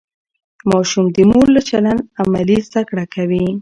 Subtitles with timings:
[0.69, 3.45] ماشوم د مور له چلند عملي زده کړه کوي.